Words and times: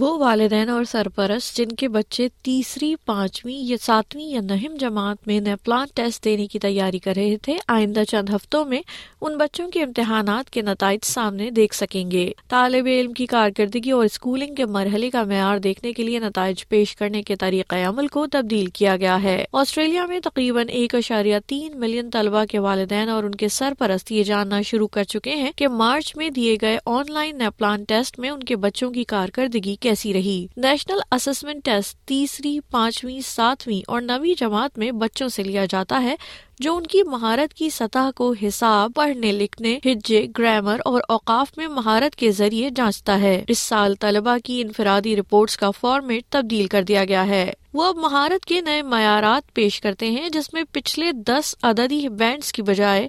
وہ 0.00 0.18
والدین 0.18 0.68
اور 0.68 0.84
سرپرست 0.84 1.56
جن 1.56 1.68
کے 1.68 1.88
بچے 1.88 2.28
تیسری، 2.42 2.94
پانچویں 3.06 3.54
یا 3.54 3.76
ساتویں 3.80 4.24
یا 4.24 4.40
نہم 4.40 4.74
جماعت 4.80 5.16
میں 5.26 5.40
نیپلان 5.40 5.86
ٹیسٹ 5.94 6.24
دینے 6.24 6.46
کی 6.46 6.58
تیاری 6.58 6.98
کر 6.98 7.12
رہے 7.16 7.36
تھے، 7.42 7.56
آئندہ 7.68 8.04
چند 8.08 8.30
ہفتوں 8.30 8.64
میں 8.64 8.80
ان 9.20 9.36
بچوں 9.38 9.70
کے 9.70 9.82
امتحانات 9.82 10.50
کے 10.50 10.62
نتائج 10.62 11.00
سامنے 11.02 11.50
دیکھ 11.50 11.74
سکیں 11.74 12.10
گے۔ 12.10 12.32
طالب 12.48 12.86
علم 12.86 13.12
کی 13.12 13.26
کارکردگی 13.26 13.90
اور 13.90 14.04
اسکولنگ 14.04 14.54
کے 14.54 14.64
مرحلے 14.64 15.10
کا 15.10 15.22
معیار 15.22 15.58
دیکھنے 15.58 15.92
کے 15.92 16.02
لیے 16.02 16.18
نتائج 16.18 16.68
پیش 16.68 16.96
کرنے 16.96 17.22
کے 17.22 17.36
طریقہ 17.36 17.76
عمل 17.76 18.08
کو 18.08 18.26
تبدیل 18.26 18.66
کیا 18.66 18.96
گیا 18.96 19.22
ہے۔ 19.22 19.44
آسٹریلیا 19.52 20.06
میں 20.06 20.20
تقریباً 20.24 20.68
ایک 20.68 20.94
اشاریہ 20.94 21.36
تین 21.46 21.80
ملین 21.80 22.10
طلبہ 22.10 22.44
کے 22.44 22.58
والدین 22.58 23.08
اور 23.08 23.24
ان 23.24 23.34
کے 23.34 23.48
سرپرست 23.48 24.12
یہ 24.12 24.22
جاننا 24.22 24.62
شروع 24.62 24.88
کر 24.88 25.04
چکے 25.04 25.34
ہیں 25.34 25.52
کہ 25.56 25.68
مارچ 25.68 26.16
میں 26.16 26.30
دیے 26.30 26.56
گئے 26.62 26.78
آن 26.86 27.04
لائن 27.08 27.38
نیپلان 27.38 27.84
ٹیسٹ 27.84 28.18
میں 28.18 28.30
ان 28.30 28.42
کے 28.42 28.56
بچوں 28.56 28.90
کی 28.90 29.04
کارکردگی 29.04 29.76
کیسی 29.84 30.12
رہی؟ 30.12 30.46
نیشنل 30.56 30.98
اسسمنٹ 31.12 31.64
ٹیسٹ 31.64 31.96
تیسری، 32.04 32.60
پانچویں، 32.70 33.20
ساتویں 33.20 33.80
اور 33.88 34.00
نویں 34.00 34.40
جماعت 34.40 34.78
میں 34.78 34.90
بچوں 34.90 35.28
سے 35.28 35.42
لیا 35.42 35.64
جاتا 35.64 36.02
ہے۔ 36.02 36.14
جو 36.58 36.76
ان 36.76 36.86
کی 36.86 37.02
مہارت 37.02 37.54
کی 37.54 37.70
سطح 37.70 38.10
کو 38.16 38.34
حساب، 38.42 38.90
پڑھنے، 38.94 39.32
لکھنے، 39.32 39.78
ہجے، 39.84 40.26
گرامر 40.38 40.80
اور 40.84 41.00
اوقاف 41.08 41.46
میں 41.56 41.68
مہارت 41.68 42.16
کے 42.16 42.32
ذریعے 42.32 42.70
جانچتا 42.76 43.20
ہے۔ 43.20 43.44
اس 43.48 43.58
سال 43.58 43.94
طلبہ 43.94 44.36
کی 44.44 44.60
انفرادی 44.60 45.16
رپورٹس 45.16 45.56
کا 45.56 45.70
فارمیٹ 45.70 46.24
تبدیل 46.28 46.66
کر 46.66 46.82
دیا 46.82 47.04
گیا 47.04 47.26
ہے۔ 47.26 47.52
وہ 47.74 47.84
اب 47.84 47.96
مہارت 47.96 48.44
کے 48.44 48.60
نئے 48.60 48.82
معیارات 48.82 49.54
پیش 49.54 49.80
کرتے 49.80 50.10
ہیں، 50.10 50.28
جس 50.28 50.54
میں 50.54 50.62
پچھلے 50.72 51.12
دس 51.12 51.54
عددی 51.62 52.08
بینڈز 52.08 52.52
کی 52.52 52.62
بجائے 52.62 53.08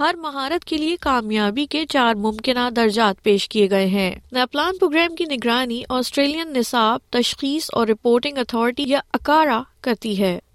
ہر 0.00 0.14
مہارت 0.18 0.64
کے 0.64 0.76
لیے 0.76 0.96
کامیابی 1.00 1.66
کے 1.66 1.86
چار 1.86 2.14
ممکنہ 2.14 2.70
درجات 2.76 3.22
پیش 3.22 3.48
کیے 3.48 3.70
گئے 3.70 3.86
ہیں۔ 3.86 4.14
نیپلان 4.32 4.78
پروگرام 4.78 5.14
کی 5.14 5.24
نگرانی 5.24 5.82
آسٹریلین 5.88 6.52
نصاب، 6.52 7.00
تشخیص 7.10 7.70
اور 7.72 7.86
رپورٹنگ 7.86 8.38
اتھارٹی 8.38 8.84
یا 8.86 9.00
اکارا 9.12 9.62
کرتی 9.80 10.22
ہے۔ 10.22 10.38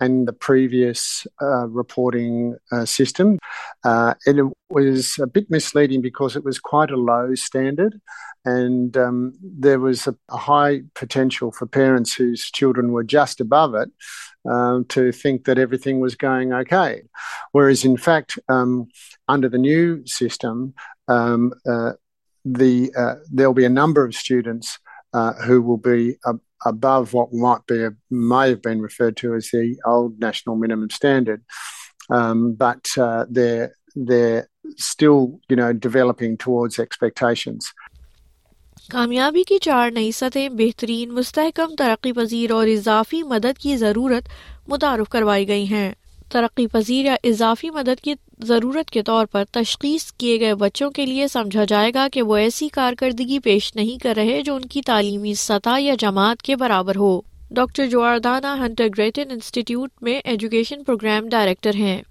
and 0.00 0.28
the 0.28 0.32
previous 0.32 1.26
uh, 1.42 1.66
reporting 1.66 2.56
uh, 2.70 2.84
system. 2.84 3.38
Uh, 3.84 4.14
and 4.26 4.38
it 4.38 4.46
was 4.70 5.18
a 5.18 5.26
bit 5.26 5.50
misleading 5.50 6.00
because 6.00 6.36
it 6.36 6.44
was 6.44 6.58
quite 6.58 6.90
a 6.90 6.96
low 6.96 7.34
standard. 7.34 8.00
And 8.44 8.96
um, 8.96 9.34
there 9.42 9.80
was 9.80 10.06
a, 10.06 10.16
a, 10.30 10.36
high 10.36 10.82
potential 10.94 11.52
for 11.52 11.66
parents 11.66 12.14
whose 12.14 12.50
children 12.50 12.92
were 12.92 13.04
just 13.04 13.40
above 13.40 13.74
it 13.74 13.90
um, 14.48 14.84
to 14.86 15.12
think 15.12 15.44
that 15.44 15.58
everything 15.58 16.00
was 16.00 16.14
going 16.14 16.52
okay. 16.52 17.02
Whereas, 17.52 17.84
in 17.84 17.96
fact, 17.96 18.38
um, 18.48 18.88
under 19.26 19.48
the 19.48 19.58
new 19.58 20.06
system, 20.06 20.74
um, 21.08 21.52
uh, 21.68 21.92
the, 22.44 22.92
uh, 22.96 23.16
there'll 23.30 23.52
be 23.52 23.64
a 23.64 23.70
number 23.70 24.04
of 24.04 24.14
students 24.14 24.78
uh, 25.12 25.32
who 25.46 25.62
will 25.62 25.78
be 25.78 26.16
above 26.64 27.12
what 27.12 27.32
might 27.32 27.66
be 27.66 27.84
a, 27.84 27.90
may 28.10 28.50
have 28.50 28.62
been 28.62 28.80
referred 28.80 29.16
to 29.16 29.34
as 29.34 29.50
the 29.52 29.76
old 29.84 30.18
national 30.18 30.56
minimum 30.56 30.90
standard, 30.90 31.42
um, 32.10 32.54
but 32.54 32.88
uh, 32.98 33.24
they're 33.30 33.74
they're 33.94 34.48
still 34.76 35.40
you 35.48 35.56
know 35.56 35.72
developing 35.72 36.36
towards 36.36 36.78
expectations. 36.78 37.72
کامیابی 38.90 39.42
کی 39.42 39.58
چار 39.58 39.90
نئی 39.90 40.12
سطحیں 40.12 40.48
بہترین 40.48 41.14
مستحکم 41.14 41.74
ترقی 41.74 42.12
پذیر 42.12 42.50
اور 42.50 42.66
اضافی 42.66 43.22
مدد 43.22 43.58
کی 43.58 43.76
ضرورت 43.76 44.28
متعارف 44.68 45.08
کروائی 45.08 45.48
گئی 45.48 45.66
ہیں 45.66 45.92
ترقی 46.30 46.66
پذیر 46.66 47.04
یا 47.04 47.16
اضافی 47.24 47.70
مدد 47.70 48.00
کی 48.00 48.14
ضرورت 48.40 48.90
کے 48.90 49.02
طور 49.02 49.26
پر 49.26 49.44
تشخیص 49.52 50.12
کیے 50.12 50.40
گئے 50.40 50.54
بچوں 50.54 50.90
کے 50.90 51.06
لیے 51.06 51.28
سمجھا 51.28 51.64
جائے 51.68 51.90
گا 51.94 52.08
کہ 52.12 52.22
وہ 52.22 52.36
ایسی 52.36 52.68
کارکردگی 52.68 53.38
پیش 53.38 53.76
نہیں 53.76 54.02
کر 54.02 54.12
رہے 54.16 54.42
جو 54.42 54.54
ان 54.54 54.60
کی 54.60 54.82
تعلیمی 54.82 55.34
سطح 55.34 55.78
یا 55.78 55.94
جماعت 55.98 56.42
کے 56.42 56.56
برابر 56.56 56.96
ہو۔ 56.96 57.20
Doctor 57.50 57.86
Jordana 57.86 58.66
Hunter 58.66 58.86
Grattan 58.98 59.30
Institute 59.30 59.90
میں 60.02 60.20
ایجوکیشن 60.24 60.84
پروگرام 60.84 61.28
ڈائریکٹر 61.28 61.74
ہیں۔ 61.74 62.02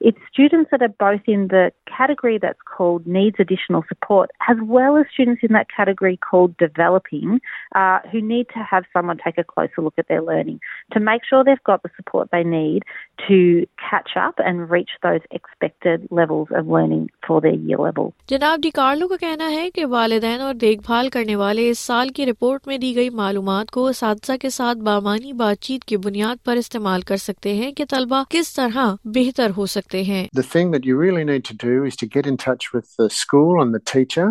It's 0.00 0.18
students 0.32 0.70
that 0.70 0.82
are 0.82 0.88
both 0.88 1.20
in 1.26 1.48
the 1.48 1.72
category 1.86 2.38
that's 2.38 2.58
called 2.64 3.06
needs 3.06 3.36
additional 3.38 3.84
support, 3.88 4.30
as 4.48 4.56
well 4.62 4.96
as 4.96 5.06
students 5.12 5.42
in 5.42 5.52
that 5.52 5.66
category 5.74 6.16
called 6.16 6.56
developing, 6.56 7.40
uh, 7.74 7.98
who 8.10 8.22
need 8.22 8.46
to 8.54 8.60
have 8.60 8.84
someone 8.92 9.18
take 9.22 9.36
a 9.36 9.44
closer 9.44 9.82
look 9.82 9.94
at 9.98 10.08
their 10.08 10.22
learning 10.22 10.60
to 10.92 11.00
make 11.00 11.22
sure 11.24 11.44
they've 11.44 11.62
got 11.64 11.82
the 11.82 11.90
support 11.96 12.28
they 12.32 12.44
need 12.44 12.82
to 13.28 13.66
catch 13.90 14.12
up 14.16 14.34
and 14.38 14.70
reach 14.70 14.90
those 15.02 15.20
expected 15.30 16.06
levels 16.10 16.48
of 16.52 16.66
learning 16.68 17.04
for 17.26 17.40
their 17.40 17.58
year 17.68 17.78
level. 17.78 18.10
جناب 18.28 18.60
D 18.62 18.70
Carlo 18.70 19.08
کا 19.08 19.16
کہنا 19.20 19.50
ہے 19.50 19.70
کہ 19.74 19.84
والدین 19.90 20.40
اور 20.40 20.54
دیکھ 20.60 20.80
بھال 20.86 21.08
کرنے 21.12 21.36
والے 21.36 21.68
اس 21.70 21.78
سال 21.78 22.08
کی 22.16 22.26
رپورٹ 22.26 22.66
میں 22.66 22.78
دی 22.78 22.94
گئی 22.96 23.10
معلومات 23.20 23.70
کو 23.76 23.86
اساتذہ 23.86 24.36
کے 24.40 24.50
ساتھ 24.58 24.78
بامانی 24.88 25.32
بات 25.42 25.60
چیت 25.68 25.84
کی 25.84 25.96
بنیاد 26.08 26.44
پر 26.44 26.56
استعمال 26.56 27.02
کر 27.10 27.16
سکتے 27.26 27.54
ہیں 27.54 27.72
کہ 27.72 27.84
طلبہ 27.90 28.22
کس 28.30 28.54
طرح 28.54 28.94
بہتر 29.16 29.50
ہو 29.56 29.66
سکتے 29.76 30.02
ہیں 30.02 30.26
The 30.34 30.48
thing 30.52 30.76
that 30.76 30.86
you 30.90 31.00
really 31.00 31.26
need 31.32 31.50
to 31.50 31.58
do 31.66 31.82
is 31.90 32.00
to 32.04 32.12
get 32.16 32.30
in 32.32 32.38
touch 32.46 32.72
with 32.74 32.94
the 33.00 33.10
school 33.14 33.62
and 33.62 33.78
the 33.78 33.84
teacher 33.92 34.28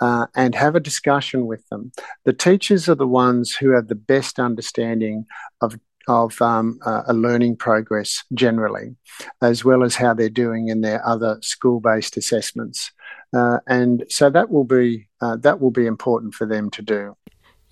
uh, 0.00 0.26
and 0.34 0.54
have 0.54 0.74
a 0.74 0.80
discussion 0.80 1.46
with 1.46 1.66
them. 1.68 1.92
The 2.24 2.32
teachers 2.34 2.88
are 2.88 2.94
the 2.96 3.06
ones 3.06 3.56
who 3.56 3.70
have 3.70 3.88
the 3.88 4.00
best 4.12 4.38
understanding 4.40 5.24
of 5.60 5.78
of 6.08 6.40
um, 6.42 6.78
uh, 6.84 7.02
a 7.06 7.14
learning 7.14 7.56
progress 7.56 8.24
generally, 8.34 8.96
as 9.40 9.64
well 9.64 9.82
as 9.82 9.94
how 9.94 10.14
they're 10.14 10.28
doing 10.28 10.68
in 10.68 10.80
their 10.80 11.06
other 11.06 11.38
school-based 11.42 12.16
assessments. 12.16 12.92
Uh, 13.32 13.58
and 13.66 14.04
so 14.08 14.28
that 14.30 14.50
will 14.50 14.64
be 14.64 15.08
uh, 15.20 15.36
that 15.36 15.60
will 15.60 15.70
be 15.70 15.86
important 15.86 16.34
for 16.34 16.46
them 16.46 16.70
to 16.70 16.82
do. 16.82 17.16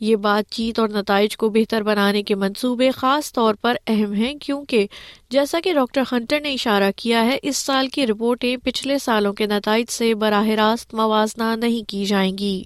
یہ 0.01 0.17
بات 0.17 0.51
چیت 0.51 0.79
اور 0.79 0.89
نتائج 0.89 1.37
کو 1.37 1.49
بہتر 1.49 1.83
بنانے 1.83 2.23
کے 2.23 2.35
منصوبے 2.35 2.91
خاص 2.91 3.33
طور 3.33 3.55
پر 3.63 3.77
اہم 3.87 4.13
ہیں 4.13 4.35
کیونکہ 4.35 4.87
جیسا 5.31 5.59
کہ 5.65 5.73
ڈاکٹر 5.75 6.03
ہنٹر 6.13 6.41
نے 6.41 6.53
اشارہ 6.53 6.91
کیا 6.97 7.25
ہے، 7.25 7.39
اس 7.43 7.57
سال 7.57 7.89
کی 7.89 8.07
رپورٹیں 8.07 8.57
پچھلے 8.57 8.99
سالوں 8.99 9.33
کے 9.33 9.47
نتائج 9.47 9.91
سے 9.91 10.15
براہ 10.15 10.49
راست 10.49 10.95
موازنہ 10.95 11.57
نہیں 11.57 11.91
کی 11.91 12.05
جائیں 12.05 12.39
گی۔ 12.39 12.63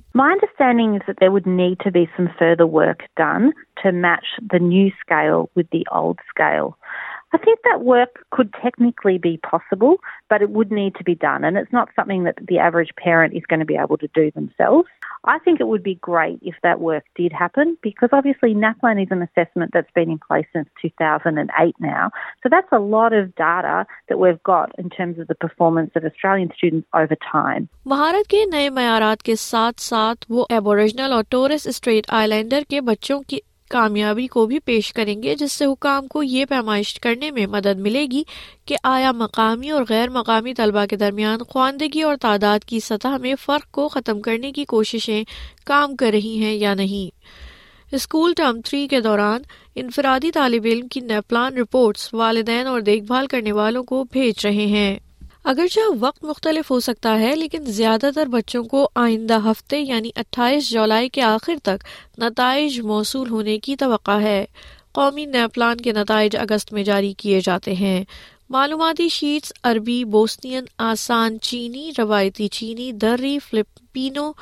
I 7.35 7.39
think 7.39 7.59
that 7.65 7.83
work 7.83 8.25
could 8.31 8.55
technically 8.63 9.19
be 9.19 9.39
possible, 9.39 9.97
but 10.31 10.41
it 10.41 10.51
would 10.51 10.71
need 10.71 10.95
to 10.95 11.05
be 11.05 11.17
done. 11.17 11.43
And 11.43 11.57
it's 11.57 11.73
not 11.73 11.89
something 11.97 12.23
that 12.25 12.37
the 12.47 12.61
average 12.61 12.91
parent 12.97 13.35
is 13.35 13.43
going 13.49 13.59
to 13.59 13.67
be 13.67 13.75
able 13.75 13.99
to 13.99 14.09
do 14.15 14.31
themselves. 14.31 14.89
I 15.25 15.41
think 15.41 15.59
it 15.59 15.67
would 15.67 15.83
be 15.83 15.97
great 15.97 16.39
if 16.43 16.55
that 16.63 16.79
work 16.81 17.03
did 17.17 17.33
happen 17.33 17.77
because 17.83 18.11
obviously 18.13 18.55
NAPLAN 18.55 19.03
is 19.03 19.09
an 19.11 19.21
assessment 19.23 19.73
that's 19.73 19.91
been 19.97 20.11
in 20.11 20.19
place 20.19 20.47
since 20.53 20.69
2008 20.81 21.75
now. 21.81 22.11
So 22.45 22.49
that's 22.49 22.71
a 22.71 22.79
lot 22.79 23.13
of 23.13 23.35
data 23.35 23.85
that 24.09 24.19
we've 24.21 24.43
got 24.45 24.71
in 24.79 24.89
terms 24.89 25.19
of 25.19 25.27
the 25.27 25.35
performance 25.35 25.91
of 25.97 26.05
Australian 26.05 26.53
students 26.57 26.87
over 26.95 27.17
time. 27.33 27.67
مہارت 27.87 28.29
کے 28.31 28.45
نئے 28.51 28.69
معیارات 28.77 29.23
کے 29.23 29.37
ساتھ 29.37 29.81
ساتھ 29.81 30.25
وہ 30.29 30.45
Aboriginal 30.51 31.13
اور 31.13 31.25
tours 31.31 31.67
street 31.67 32.07
I 32.19 32.29
lander 32.29 32.63
کے 32.71 32.81
بچوں 32.91 33.21
کی 33.29 33.39
کامیابی 33.71 34.27
کو 34.27 34.47
بھی 34.47 34.59
پیش 34.59 34.93
کریں 34.93 35.23
گے، 35.23 35.35
جس 35.35 35.53
سے 35.53 35.65
حکام 35.65 36.07
کو 36.07 36.23
یہ 36.23 36.45
پیمائش 36.45 37.01
کرنے 37.01 37.31
میں 37.31 37.47
مدد 37.47 37.79
ملے 37.79 38.07
گی 38.11 38.23
کہ 38.65 38.77
آیا 38.83 39.13
مقامی 39.13 39.71
اور 39.71 39.85
غیر 39.89 40.09
مقامی 40.09 40.55
طلبہ 40.55 40.87
کے 40.87 40.97
درمیان 40.97 41.39
خواندگی 41.49 42.03
اور 42.03 42.17
تعداد 42.17 42.65
کی 42.65 42.81
سطح 42.81 43.17
میں 43.21 43.35
فرق 43.41 43.71
کو 43.71 43.89
ختم 43.89 44.21
کرنے 44.21 44.53
کی 44.53 44.65
کوششیں 44.65 45.25
کام 45.65 45.97
کر 45.97 46.11
رہی 46.11 46.39
ہیں 46.39 46.55
یا 46.55 46.75
نہیں۔ 46.75 47.25
اسکول 47.95 48.33
ٹرم 48.37 48.61
تھری 48.65 48.89
کے 48.89 49.01
دوران 49.01 49.43
انفرادی 49.75 50.31
طالب 50.31 50.63
علم 50.65 50.89
کی 50.89 51.01
نیپلان 51.01 51.57
رپورٹس 51.57 52.15
والدین 52.15 52.67
اور 52.67 52.81
دیکھ 52.81 53.05
بھال 53.05 53.27
کرنے 53.27 53.53
والوں 53.53 53.85
کو 53.85 54.05
بھیج 54.13 54.47
رہے 54.47 54.67
ہیں۔ 54.67 54.99
اگرچہ 55.45 55.81
وقت 56.01 56.25
مختلف 56.25 56.71
ہو 56.71 56.81
سکتا 56.81 57.21
ہے، 57.21 57.37
لیکن 57.37 57.65
زیادہ 57.65 58.11
تر 58.15 58.27
بچوں 58.27 58.65
کو 58.65 58.89
آئندہ 58.95 59.39
ہفتے 59.45 59.79
یعنی 59.79 60.11
اٹھائیس 60.17 60.71
جولائی 60.71 61.09
کے 61.09 61.23
آخر 61.23 61.55
تک 61.63 61.85
نتائج 62.19 62.81
موصول 62.81 63.31
ہونے 63.31 63.59
کی 63.59 63.77
توقع 63.77 64.21
ہے۔ 64.21 64.45
قومی 64.93 65.25
نیپلان 65.25 65.77
کے 65.77 65.93
نتائج 65.93 66.37
اگست 66.37 66.73
میں 66.73 66.85
جاری 66.85 67.13
کیے 67.13 67.41
جاتے 67.45 67.75
ہیں۔ 67.75 68.05
معلوماتی 68.51 69.09
شیٹس 69.09 69.53
عربی، 69.63 70.05
بوسنین، 70.05 70.65
آسان 70.79 71.41
چینی، 71.41 71.91
روایتی 71.99 72.49
چینی، 72.49 72.93
دری، 72.93 73.39
فلپینو 73.39 74.33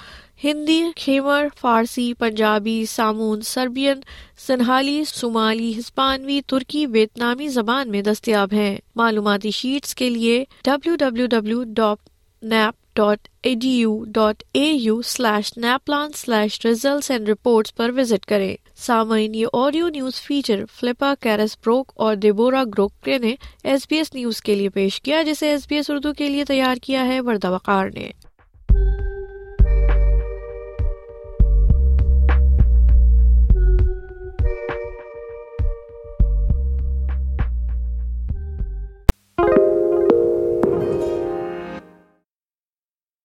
ہندی 0.44 0.82
کھیمر 0.96 1.46
فارسی، 1.60 2.14
پنجابی، 2.14 2.84
سامون، 2.86 3.40
سربین، 3.40 4.00
سنہالی 4.46 5.04
صومالی 5.04 5.78
ہسپانوی، 5.78 6.40
ترکی، 6.46 6.86
ویتنامی 6.86 7.48
زبان 7.48 7.90
میں 7.90 8.02
دستیاب 8.02 8.52
ہیں۔ 8.52 8.76
معلوماتی 8.96 9.50
شیٹس 9.50 9.94
کے 9.94 10.10
لیے 10.10 10.44
W 10.64 10.96
W 10.96 11.26
W 11.26 11.62
dot 11.62 11.98
nap 12.42 12.96
dot 12.96 13.28
E 13.42 13.54
D 13.54 13.68
U 13.68 14.04
dot 14.04 14.42
A 14.52 14.72
U 14.72 15.02
slash 15.02 15.58
NAPLAN 15.58 16.10
slash 16.16 16.66
results 16.66 17.10
and 17.10 17.28
reports 17.28 17.74
per 17.74 17.90
visit 17.96 18.26
کریں۔ 18.26 18.56
سامعین 18.76 19.34
یہ 19.34 19.46
audio 19.52 19.88
news 19.88 20.14
feature 20.14 20.64
Philippa, 20.80 21.14
کیرس، 21.20 21.56
Brook 21.64 21.92
اور 21.96 22.16
دیبورا 22.16 22.64
گروکے 22.64 23.18
نے 23.18 23.34
ایس 23.64 23.86
بی 23.90 23.96
ایس 23.96 24.14
نیوز 24.14 24.40
کے 24.40 24.54
لیے 24.54 24.68
پیش 24.68 25.02
کیا، 25.02 25.22
جسے 25.22 25.48
ایس 25.48 25.66
بی 25.68 25.76
ایس 25.76 25.90
اردو 25.90 26.12
کے 26.12 26.28
لیے 26.28 26.44
تیار 26.44 26.76
کیا 26.82 27.06
ہے 27.06 27.20
وردہ 27.20 27.50
وقار 27.50 27.86
نے۔ 27.94 28.10